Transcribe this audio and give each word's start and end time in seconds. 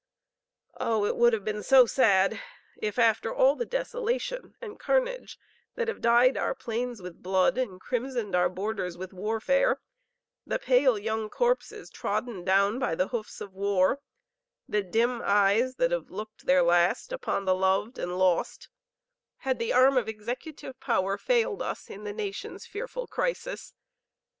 Oh, 0.79 1.05
it 1.05 1.15
would 1.15 1.31
have 1.31 1.45
been 1.45 1.61
so 1.61 1.85
sad 1.85 2.41
if, 2.75 2.97
after 2.97 3.31
all 3.31 3.55
the 3.55 3.67
desolation 3.67 4.55
and 4.59 4.79
carnage 4.79 5.37
that 5.75 5.87
have 5.89 6.01
dyed 6.01 6.35
our 6.35 6.55
plains 6.55 7.03
with 7.03 7.21
blood 7.21 7.55
and 7.55 7.79
crimsoned 7.79 8.33
our 8.33 8.49
borders 8.49 8.97
with 8.97 9.13
warfare, 9.13 9.79
the 10.43 10.57
pale 10.57 10.97
young 10.97 11.29
corpses 11.29 11.91
trodden 11.91 12.43
down 12.43 12.79
by 12.79 12.95
the 12.95 13.09
hoofs 13.09 13.41
of 13.41 13.53
war, 13.53 13.99
the 14.67 14.81
dim 14.81 15.21
eyes 15.23 15.75
that 15.75 15.91
have 15.91 16.09
looked 16.09 16.47
their 16.47 16.63
last 16.63 17.11
upon 17.11 17.45
the 17.45 17.53
loved 17.53 17.99
and 17.99 18.17
lost, 18.17 18.69
had 19.41 19.59
the 19.59 19.71
arm 19.71 19.97
of 19.97 20.07
Executive 20.07 20.79
power 20.79 21.15
failed 21.15 21.61
us 21.61 21.91
in 21.91 22.05
the 22.05 22.13
nation's 22.13 22.65
fearful 22.65 23.05
crisis! 23.05 23.75